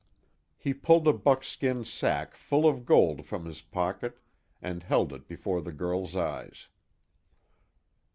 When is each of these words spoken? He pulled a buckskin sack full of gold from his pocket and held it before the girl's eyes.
He 0.57 0.73
pulled 0.73 1.07
a 1.07 1.13
buckskin 1.13 1.85
sack 1.85 2.33
full 2.33 2.67
of 2.67 2.87
gold 2.87 3.23
from 3.23 3.45
his 3.45 3.61
pocket 3.61 4.17
and 4.59 4.81
held 4.81 5.13
it 5.13 5.27
before 5.27 5.61
the 5.61 5.71
girl's 5.71 6.15
eyes. 6.15 6.69